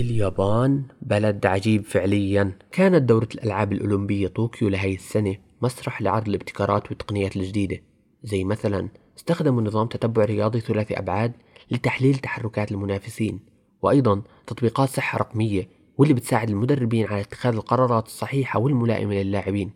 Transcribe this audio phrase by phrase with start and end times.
[0.00, 2.52] اليابان بلد عجيب فعليا.
[2.72, 7.82] كانت دورة الألعاب الأولمبية طوكيو لهي السنة مسرح لعرض الابتكارات والتقنيات الجديدة.
[8.22, 8.88] زي مثلا
[9.18, 11.32] استخدموا نظام تتبع رياضي ثلاثي أبعاد
[11.70, 13.40] لتحليل تحركات المنافسين
[13.82, 15.68] وأيضا تطبيقات صحة رقمية
[15.98, 19.70] واللي بتساعد المدربين على اتخاذ القرارات الصحيحة والملائمة للاعبين.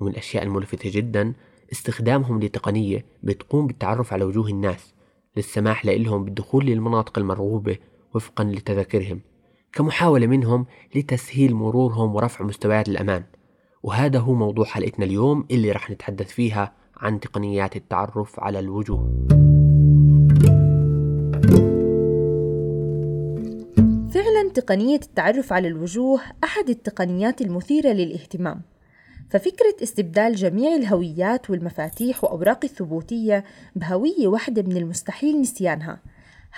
[0.00, 1.32] ومن الأشياء الملفتة جدا
[1.72, 4.94] استخدامهم لتقنية بتقوم بالتعرف على وجوه الناس
[5.36, 7.76] للسماح لهم بالدخول للمناطق المرغوبة
[8.14, 9.20] وفقا لتذاكرهم.
[9.72, 13.24] كمحاولة منهم لتسهيل مرورهم ورفع مستويات الأمان.
[13.82, 19.26] وهذا هو موضوع حلقتنا اليوم اللي رح نتحدث فيها عن تقنيات التعرف على الوجوه.
[24.14, 28.62] فعلا تقنية التعرف على الوجوه أحد التقنيات المثيرة للاهتمام.
[29.30, 33.44] ففكرة استبدال جميع الهويات والمفاتيح وأوراق الثبوتية
[33.76, 36.00] بهوية واحدة من المستحيل نسيانها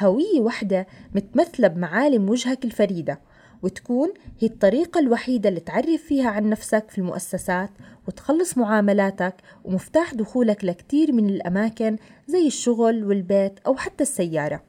[0.03, 3.21] هوية واحدة متمثلة بمعالم وجهك الفريدة
[3.63, 7.71] وتكون هي الطريقة الوحيدة اللي تعرف فيها عن نفسك في المؤسسات
[8.09, 9.35] وتخلص معاملاتك
[9.65, 14.63] ومفتاح دخولك لكتير من الأماكن زي الشغل والبيت أو حتى السيارة.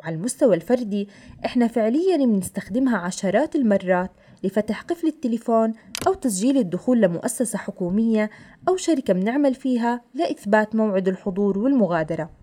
[0.00, 1.08] وعلى المستوى الفردي
[1.44, 4.10] إحنا فعليا بنستخدمها عشرات المرات
[4.44, 5.74] لفتح قفل التليفون
[6.06, 8.30] أو تسجيل الدخول لمؤسسة حكومية
[8.68, 12.39] أو شركة بنعمل فيها لإثبات موعد الحضور والمغادرة.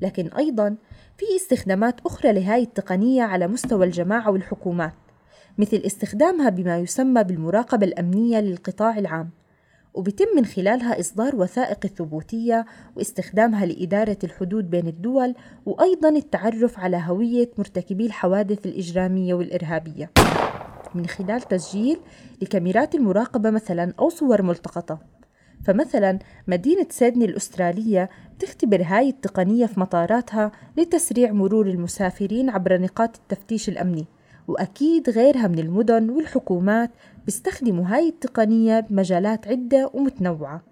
[0.00, 0.76] لكن أيضا
[1.16, 4.92] في استخدامات أخرى لهاي التقنية على مستوى الجماعة والحكومات
[5.58, 9.30] مثل استخدامها بما يسمى بالمراقبة الأمنية للقطاع العام
[9.94, 15.34] وبيتم من خلالها إصدار وثائق الثبوتية واستخدامها لإدارة الحدود بين الدول
[15.66, 20.10] وأيضا التعرف على هوية مرتكبي الحوادث الإجرامية والإرهابية.
[20.94, 22.00] من خلال تسجيل
[22.42, 24.98] لكاميرات المراقبة مثلا أو صور ملتقطة.
[25.64, 33.68] فمثلا مدينة سيدني الأسترالية تختبر هاي التقنية في مطاراتها لتسريع مرور المسافرين عبر نقاط التفتيش
[33.68, 34.06] الأمني.
[34.48, 36.90] وأكيد غيرها من المدن والحكومات
[37.24, 40.62] بيستخدموا هاي التقنية بمجالات عدة ومتنوعة.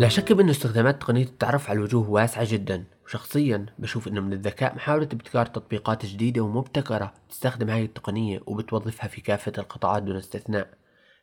[0.00, 2.84] لا شك بأن استخدامات تقنية التعرف على الوجوه واسعة جدا.
[3.04, 9.20] وشخصيا بشوف أنه من الذكاء محاولة ابتكار تطبيقات جديدة ومبتكرة تستخدم هاي التقنية وبتوظفها في
[9.20, 10.68] كافة القطاعات دون استثناء.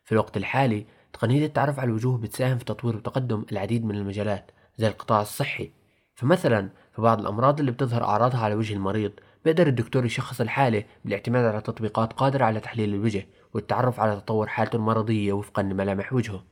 [0.04, 4.88] في الوقت الحالي تقنية التعرف على الوجوه بتساهم في تطوير وتقدم العديد من المجالات زي
[4.88, 5.70] القطاع الصحي.
[6.14, 9.12] فمثلا في بعض الأمراض اللي بتظهر أعراضها على وجه المريض
[9.44, 14.76] بيقدر الدكتور يشخص الحالة بالاعتماد على تطبيقات قادرة على تحليل الوجه والتعرف على تطور حالته
[14.76, 16.44] المرضية وفقا لملامح وجهه.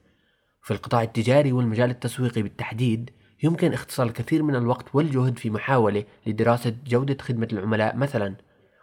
[0.63, 3.11] في القطاع التجاري والمجال التسويقي بالتحديد
[3.43, 8.35] يمكن اختصار الكثير من الوقت والجهد في محاولة لدراسة جودة خدمة العملاء مثلا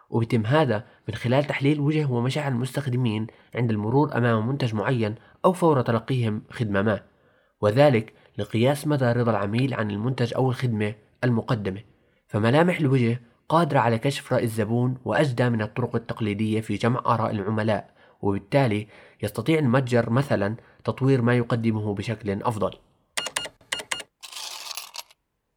[0.09, 5.16] وبيتم هذا من خلال تحليل وجه ومشاعر المستخدمين عند المرور أمام منتج معين
[5.46, 7.02] أو فور تلقيهم خدمة ما
[7.62, 11.81] وذلك لقياس مدى رضا العميل عن المنتج أو الخدمة المقدمة.
[12.28, 17.90] فملامح الوجه قادرة على كشف رأي الزبون وأجدى من الطرق التقليدية في جمع آراء العملاء
[18.22, 18.88] وبالتالي
[19.24, 22.72] يستطيع المتجر مثلا تطوير ما يقدمه بشكل أفضل.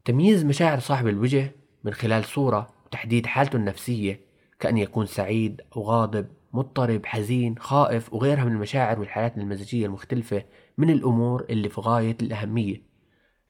[0.05, 1.53] تمييز مشاعر صاحب الوجه
[1.85, 4.21] من خلال صورة وتحديد حالته النفسية
[4.63, 10.45] كأن يكون سعيد أو غاضب مضطرب حزين خائف وغيرها من المشاعر والحالات المزاجية المختلفة
[10.79, 12.83] من الأمور اللي في غاية الأهمية.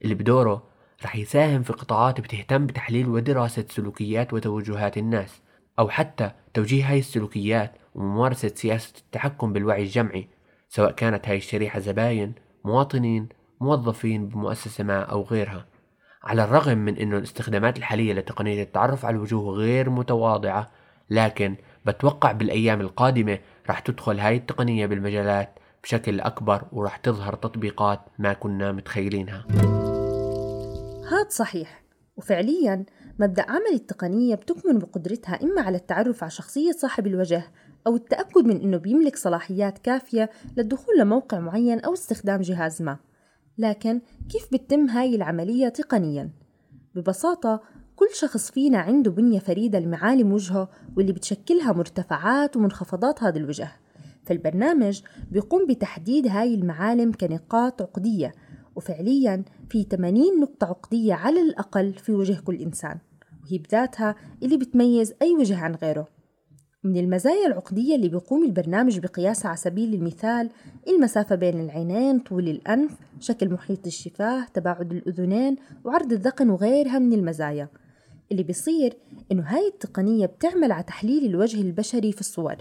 [0.02, 0.62] اللي بدوره
[1.04, 5.42] رح يساهم في قطاعات بتهتم بتحليل ودراسة سلوكيات وتوجهات الناس
[5.78, 10.28] أو حتى توجيه هاي السلوكيات وممارسة سياسة التحكم بالوعي الجمعي
[10.68, 12.34] سواء كانت هاي الشريحة زباين
[12.64, 13.28] مواطنين
[13.60, 15.66] موظفين بمؤسسة ما أو غيرها.
[16.22, 20.81] على الرغم من أنه الاستخدامات الحالية لتقنية التعرف على الوجوه غير متواضعة
[21.12, 21.56] لكن
[21.86, 23.38] بتوقع بالأيام القادمة
[23.70, 29.46] رح تدخل هاي التقنية بالمجالات بشكل أكبر ورح تظهر تطبيقات ما كنا متخيلينها
[31.10, 31.82] هاد صحيح
[32.16, 32.84] وفعليا
[33.18, 37.44] مبدأ عمل التقنية بتكمن بقدرتها إما على التعرف على شخصية صاحب الوجه
[37.86, 42.98] أو التأكد من أنه بيملك صلاحيات كافية للدخول لموقع معين أو استخدام جهاز ما
[43.58, 46.30] لكن كيف بتتم هاي العملية تقنيا؟
[46.94, 47.60] ببساطة
[47.96, 53.72] كل شخص فينا عنده بنية فريدة لمعالم وجهه واللي بتشكلها مرتفعات ومنخفضات هذا الوجه.
[54.24, 58.32] فالبرنامج بيقوم بتحديد هاي المعالم كنقاط عقدية
[58.76, 62.98] وفعليا في 80 نقطة عقدية على الأقل في وجه كل إنسان
[63.42, 66.08] وهي بذاتها اللي بتميز أي وجه عن غيره.
[66.84, 70.50] من المزايا العقدية اللي بيقوم البرنامج بقياسها على سبيل المثال
[70.88, 77.68] المسافة بين العينين، طول الأنف، شكل محيط الشفاه، تباعد الأذنين، وعرض الذقن وغيرها من المزايا.
[78.32, 78.96] اللي بيصير
[79.32, 82.56] إنه هاي التقنية بتعمل على تحليل الوجه البشري في الصور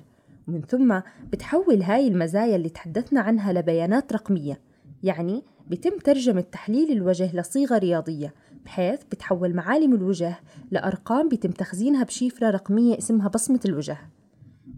[0.48, 1.00] ومن ثم
[1.32, 4.60] بتحول هاي المزايا اللي تحدثنا عنها لبيانات رقمية
[5.04, 8.34] يعني بتم ترجمة تحليل الوجه لصيغة رياضية
[8.66, 10.40] بحيث بتحول معالم الوجه
[10.72, 13.98] لأرقام بيتم تخزينها بشيفرة رقمية اسمها بصمة الوجه.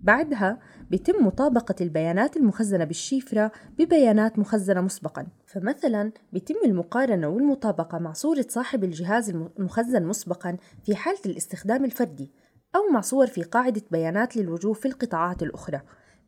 [0.04, 0.60] بعدها
[0.90, 5.28] بيتم مطابقة البيانات المخزنة بالشيفرة ببيانات مخزنة مسبقا.
[5.46, 12.32] فمثلا بيتم المقارنة والمطابقة مع صورة صاحب الجهاز المخزن مسبقا في حالة الاستخدام الفردي
[12.76, 15.82] أو مع صور في قاعدة بيانات للوجوه في القطاعات الأخرى.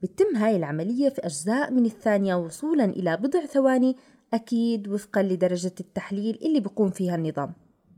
[0.03, 3.95] بتتم هاي العملية في أجزاء من الثانية وصولا إلى بضع ثواني
[4.33, 7.53] أكيد وفقا لدرجة التحليل اللي بيقوم فيها النظام.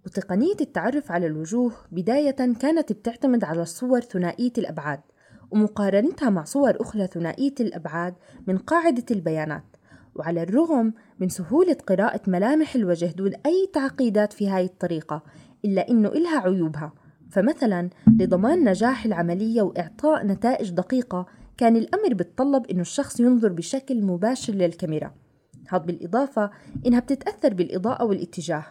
[0.05, 4.99] وتقنية التعرف على الوجوه بداية كانت بتعتمد على الصور ثنائية الأبعاد.
[5.51, 8.13] ومقارنتها مع صور أخرى ثنائية الأبعاد
[8.47, 9.63] من قاعدة البيانات
[10.15, 15.23] وعلى الرغم من سهولة قراءة ملامح الوجه دون أي تعقيدات في هاي الطريقة
[15.65, 16.93] إلا إنه إلها عيوبها
[17.31, 21.25] فمثلا لضمان نجاح العملية وإعطاء نتائج دقيقة
[21.57, 25.13] كان الأمر بتطلب إنه الشخص ينظر بشكل مباشر للكاميرا
[25.69, 26.51] هذا بالإضافة
[26.85, 28.65] إنها بتتأثر بالإضاءة والاتجاه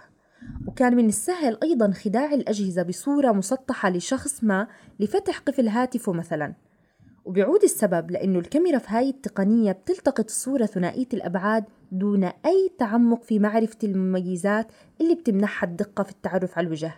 [0.67, 4.67] وكان من السهل أيضا خداع الأجهزة بصورة مسطحة لشخص ما
[5.01, 6.66] لفتح قفل هاتفه مثلا.
[7.27, 13.39] وبيعود السبب لأنه الكاميرا في هاي التقنية بتلتقط الصورة ثنائية الأبعاد دون أي تعمق في
[13.39, 16.95] معرفة المميزات اللي بتمنحها الدقة في التعرف على الوجه.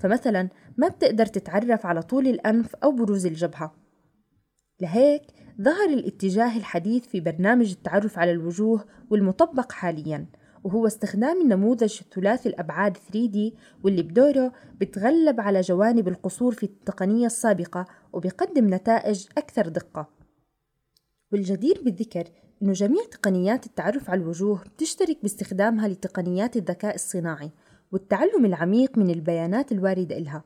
[0.00, 3.74] فمثلا ما بتقدر تتعرف على طول الأنف أو بروز الجبهة.
[4.80, 5.22] لهيك
[5.62, 10.26] ظهر الاتجاه الحديث في برنامج التعرف على الوجوه والمطبق حالياً
[10.64, 13.38] وهو استخدام النموذج الثلاثي الأبعاد 3D
[13.84, 20.08] واللي بدوره بتغلب على جوانب القصور في التقنية السابقة وبيقدم نتائج أكثر دقة.
[21.32, 22.24] والجدير بالذكر
[22.62, 27.50] أنه جميع تقنيات التعرف على الوجوه بتشترك باستخدامها لتقنيات الذكاء الصناعي
[27.92, 30.44] والتعلم العميق من البيانات الواردة إلها.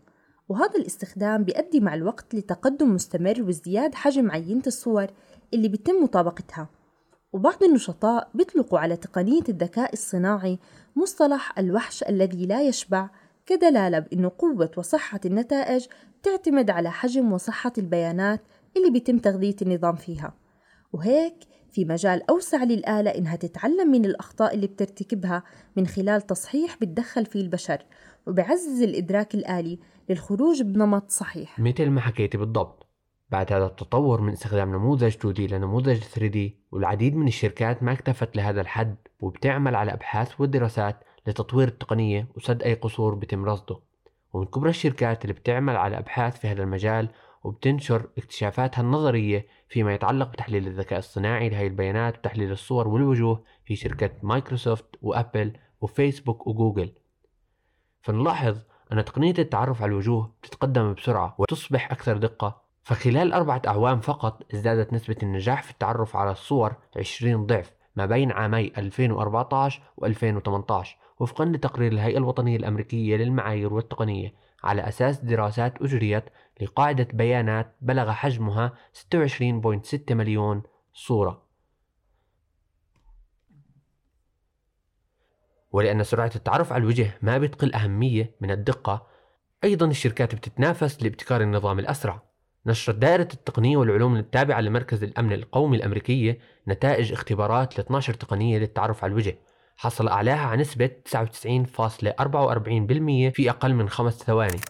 [0.48, 5.06] وهذا الاستخدام بيؤدي مع الوقت لتقدم مستمر وازدياد حجم عينة الصور
[5.54, 6.68] اللي بيتم مطابقتها.
[7.32, 10.58] وبعض النشطاء بيطلقوا على تقنية الذكاء الصناعي
[10.96, 13.10] مصطلح الوحش الذي لا يشبع
[13.46, 15.86] كدلالة بأن قوة وصحة النتائج
[16.22, 18.40] تعتمد على حجم وصحة البيانات
[18.76, 20.34] اللي بيتم تغذية النظام فيها.
[20.92, 21.34] وهيك
[21.72, 25.42] في مجال أوسع للآلة إنها تتعلم من الأخطاء اللي بترتكبها
[25.76, 27.82] من خلال تصحيح بتدخل فيه البشر
[28.26, 29.78] وبعزز الإدراك الآلي
[30.08, 31.60] للخروج بنمط صحيح.
[31.60, 32.86] مثل ما حكيتي بالضبط.
[33.30, 36.38] بعد هذا التطور من استخدام نموذج 2D لنموذج 3D
[36.72, 42.74] والعديد من الشركات ما اكتفت لهذا الحد وبتعمل على أبحاث ودراسات لتطوير التقنية وسد أي
[42.74, 43.88] قصور بتم رصده.
[44.32, 47.08] ومن كبرى الشركات اللي بتعمل على أبحاث في هذا المجال
[47.44, 54.10] وبتنشر اكتشافاتها النظرية فيما يتعلق بتحليل الذكاء الصناعي لهي البيانات وتحليل الصور والوجوه في شركة
[54.22, 56.92] مايكروسوفت وأبل وفيسبوك وجوجل.
[58.02, 58.58] فنلاحظ
[58.92, 62.62] أن تقنية التعرف على الوجوه بتتقدم بسرعة وتصبح أكثر دقة.
[62.82, 68.32] فخلال أربعة أعوام فقط ازدادت نسبة النجاح في التعرف على الصور 20 ضعف ما بين
[68.32, 74.34] عامي 2014 و 2018 وفقا لتقرير الهيئة الوطنية الأمريكية للمعايير والتقنية
[74.64, 76.24] على أساس دراسات أجريت
[76.60, 80.62] لقاعدة بيانات بلغ حجمها 26.6 مليون
[80.92, 81.48] صورة.
[85.72, 89.06] ولأن سرعة التعرف على الوجه ما بتقل أهمية من الدقة
[89.64, 92.22] أيضا الشركات بتتنافس لابتكار النظام الأسرع.
[92.66, 96.38] نشرت دائرة التقنية والعلوم التابعة لمركز الأمن القومي الأمريكية
[96.68, 99.38] نتائج اختبارات ل 12 تقنية للتعرف على الوجه.
[99.80, 101.12] حصل أعلاها على نسبة 99.44%
[103.35, 104.61] في أقل من خمس ثواني.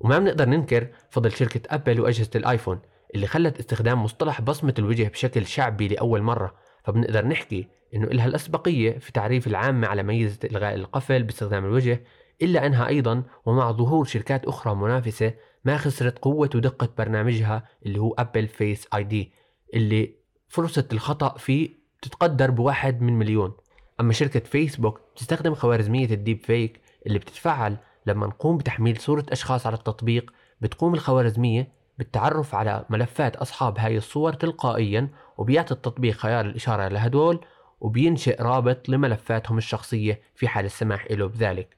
[0.00, 2.78] وما بنقدر ننكر فضل شركة أبل وأجهزة الآيفون
[3.14, 6.54] اللي خلت استخدام مصطلح بصمة الوجه بشكل شعبي لأول مرة.
[6.84, 12.04] فبنقدر نحكي إنه إلها الأسبقية في تعريف العامة على ميزة إلغاء القفل باستخدام الوجه
[12.42, 15.32] إلا أنها أيضا ومع ظهور شركات أخرى منافسة
[15.64, 19.32] ما خسرت قوة ودقة برنامجها اللي هو أبل Face ID
[19.74, 20.14] اللي
[20.48, 21.70] فرصة الخطأ فيه
[22.02, 23.52] تتقدر بواحد من مليون.
[24.00, 27.76] أما شركة فيسبوك بتستخدم خوارزمية ال DeepFace اللي بتتفعل
[28.06, 34.32] لما نقوم بتحميل صورة أشخاص على التطبيق بتقوم الخوارزمية بالتعرف على ملفات أصحاب هاي الصور
[34.32, 37.40] تلقائيا وبيعطي التطبيق خيار الإشارة لهدول
[37.80, 41.76] وبينشئ رابط لملفاتهم الشخصية في حال السماح له بذلك.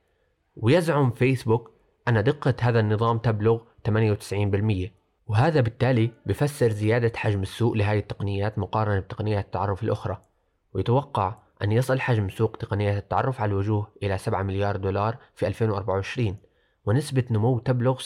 [0.57, 1.73] ويزعم فيسبوك
[2.09, 4.91] أن دقة هذا النظام تبلغ 98%
[5.27, 10.23] وهذا بالتالي بفسر زيادة حجم السوق لهذه التقنيات مقارنة بتقنيات التعرف الأخرى.
[10.75, 16.37] ويتوقع أن يصل حجم سوق تقنيات التعرف على الوجوه إلى 7 مليار دولار في 2024
[16.85, 18.03] ونسبة نمو تبلغ 16%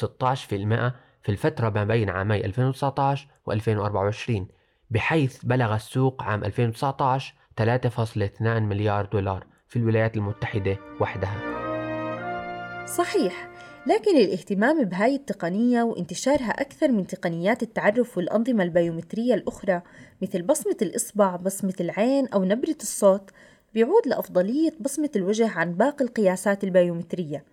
[1.23, 4.49] في الفترة ما بين عامي 2019 و 2024
[4.91, 11.62] بحيث بلغ السوق عام 2019 3.2 مليار دولار في الولايات المتحدة وحدها.
[12.87, 13.49] صحيح
[13.87, 19.83] لكن الاهتمام بهاي التقنية وانتشارها أكثر من تقنيات التعرف والأنظمة البيومترية الأخرى
[20.23, 23.31] مثل بصمة الإصبع، بصمة العين أو نبرة الصوت
[23.75, 27.45] بيعود لأفضلية بصمة الوجه عن باقي القياسات البيومترية.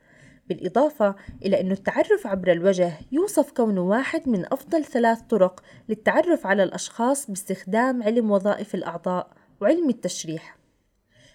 [0.50, 6.63] بالإضافة إلى أن التعرف عبر الوجه يوصف كونه واحد من أفضل ثلاث طرق للتعرف على
[6.63, 9.31] الأشخاص باستخدام علم وظائف الأعضاء
[9.62, 10.57] وعلم التشريح.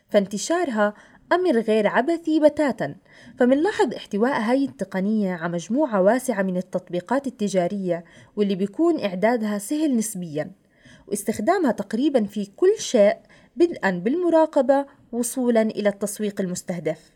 [0.09, 0.95] فانتشارها
[1.33, 2.95] أمر غير عبثي بتاتا.
[3.39, 8.05] فمنلاحظ احتواء هاي التقنية على مجموعة واسعة من التطبيقات التجارية
[8.37, 10.51] واللي بيكون إعدادها سهل نسبيا
[11.07, 13.17] واستخدامها تقريبا في كل شيء
[13.57, 17.11] بدءا بالمراقبة وصولا إلى التسويق المستهدف.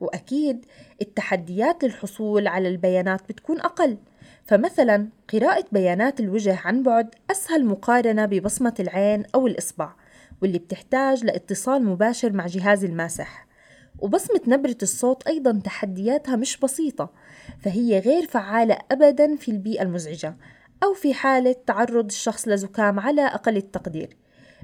[0.00, 0.66] وأكيد
[1.02, 3.96] التحديات للحصول على البيانات بتكون أقل.
[4.44, 9.92] فمثلا قراءة بيانات الوجه عن بعد أسهل مقارنة ببصمة العين أو الإصبع.
[10.42, 13.46] واللي بتحتاج لاتصال مباشر مع جهاز الماسح.
[13.98, 17.12] وبصمة نبرة الصوت أيضا تحدياتها مش بسيطة
[17.58, 20.36] فهي غير فعالة أبدا في البيئة المزعجة
[20.84, 24.16] أو في حالة تعرض الشخص لزكام على أقل التقدير.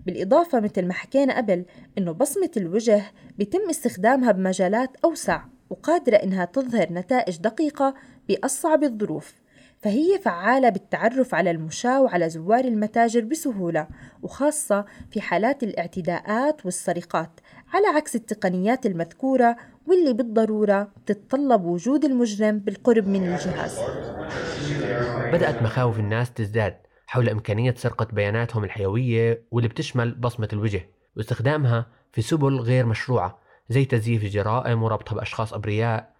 [0.07, 1.65] بالإضافة مثل ما حكينا قبل
[1.99, 3.03] إنه بصمة الوجه
[3.39, 7.95] بيتم استخدامها بمجالات أوسع وقادرة إنها تظهر نتائج دقيقة
[8.29, 9.35] بأصعب الظروف.
[9.83, 13.89] فهي فعالة بالتعرف على المشاة وعلى زوار المتاجر بسهولة
[14.23, 17.41] وخاصة في حالات الاعتداءات والسرقات
[17.75, 19.57] على عكس التقنيات المذكورة
[19.87, 23.79] واللي بالضرورة تتطلب وجود المجرم بالقرب من الجهاز.
[25.33, 32.23] بدأت مخاوف الناس تزداد حول إمكانية سرقة بياناتهم الحيوية واللي بتشمل بصمة الوجه واستخدامها في
[32.23, 36.18] سبل غير مشروعة زي تزييف الجرائم وربطها بأشخاص أبرياء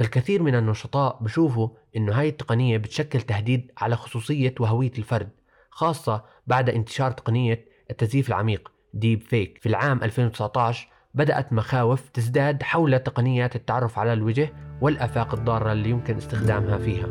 [0.00, 5.28] فالكثير من النشطاء بشوفوا إنه هاي التقنية بتشكل تهديد على خصوصية وهوية الفرد
[5.70, 12.98] خاصة بعد انتشار تقنية التزييف العميق ديب فيك في العام 2019 بدأت مخاوف تزداد حول
[12.98, 17.06] تقنيات التعرف على الوجه والآفاق الضارة اللي يمكن استخدامها فيها.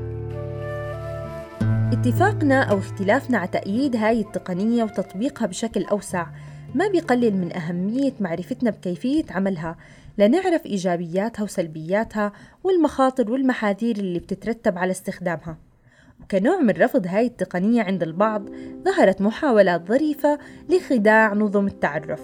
[1.93, 6.27] اتفاقنا أو اختلافنا على تأييد هاي التقنية وتطبيقها بشكل أوسع
[6.75, 9.75] ما بيقلل من أهمية معرفتنا بكيفية عملها.
[10.19, 12.31] لنعرف إيجابياتها وسلبياتها
[12.63, 15.57] والمخاطر والمحاذير اللي بتترتب على استخدامها.
[16.21, 18.49] وكنوع من رفض هاي التقنية عند البعض
[18.85, 22.21] ظهرت محاولات ظريفة لخداع نظم التعرف.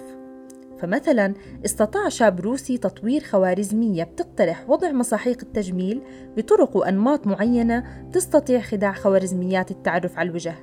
[0.78, 1.34] فمثلا
[1.64, 6.02] استطاع شاب روسي تطوير خوارزمية بتقترح وضع مصاحيق التجميل
[6.36, 10.54] بطرق وأنماط معينة تستطيع خداع خوارزميات التعرف على الوجه.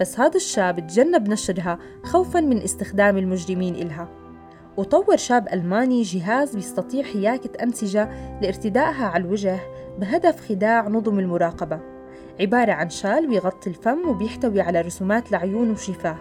[0.00, 4.23] بس هذا الشاب تجنب نشرها خوفا من استخدام المجرمين إلها.
[4.76, 8.10] وطور شاب ألماني جهاز بيستطيع حياكة أنسجة
[8.42, 9.58] لارتدائها على الوجه
[9.98, 11.80] بهدف خداع نظم المراقبة.
[12.40, 16.16] عبارة عن شال بيغطي الفم وبيحتوي على رسومات لعيون وشفاه.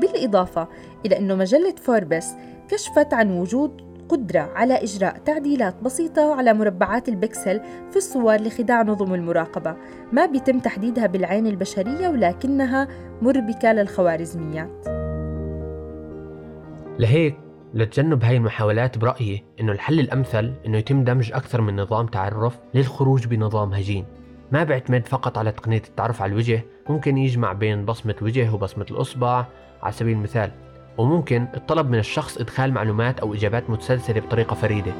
[0.00, 0.68] بالإضافة
[1.06, 2.32] إلى أنه مجلة فوربس
[2.68, 7.60] كشفت عن وجود قدرة على إجراء تعديلات بسيطة على مربعات البكسل
[7.90, 9.76] في الصور لخداع نظم المراقبة
[10.12, 12.88] ما بيتم تحديدها بالعين البشرية ولكنها
[13.22, 14.86] مربكة للخوارزميات.
[16.98, 17.45] لهيك
[17.76, 23.26] لتجنب هاي المحاولات برأيي إنه الحل الأمثل إنه يتم دمج أكثر من نظام تعرف للخروج
[23.26, 24.04] بنظام هجين.
[24.52, 29.46] ما بيعتمد فقط على تقنية التعرف على الوجه ممكن يجمع بين بصمة وجه وبصمة الإصبع
[29.82, 30.50] على سبيل المثال
[30.98, 34.92] وممكن الطلب من الشخص إدخال معلومات أو إجابات متسلسلة بطريقة فريدة.